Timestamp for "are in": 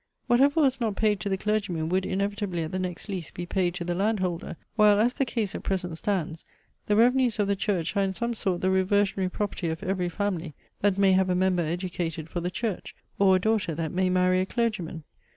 7.95-8.15